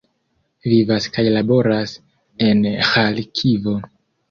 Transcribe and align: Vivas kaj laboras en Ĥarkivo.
Vivas 0.71 1.07
kaj 1.17 1.25
laboras 1.35 1.95
en 2.49 2.67
Ĥarkivo. 2.91 3.79